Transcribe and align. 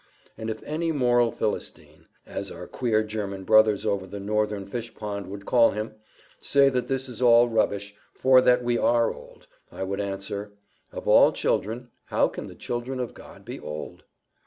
And 0.35 0.49
if 0.49 0.63
any 0.63 0.91
moral 0.91 1.31
Philistine, 1.31 2.07
as 2.25 2.49
our 2.49 2.65
queer 2.65 3.03
German 3.03 3.43
brothers 3.43 3.85
over 3.85 4.07
the 4.07 4.19
Northern 4.19 4.65
fish 4.65 4.95
pond 4.95 5.27
would 5.27 5.45
call 5.45 5.69
him, 5.69 5.93
say 6.41 6.69
that 6.69 6.87
this 6.87 7.07
is 7.07 7.21
all 7.21 7.47
rubbish, 7.49 7.93
for 8.11 8.41
that 8.41 8.63
we 8.63 8.79
ARE 8.79 9.13
old, 9.13 9.45
I 9.71 9.83
would 9.83 9.99
answer: 10.01 10.53
"Of 10.91 11.07
all 11.07 11.31
children 11.31 11.91
how 12.05 12.29
can 12.29 12.47
the 12.47 12.55
children 12.55 12.99
of 12.99 13.13
God 13.13 13.45
be 13.45 13.59
old?" 13.59 14.03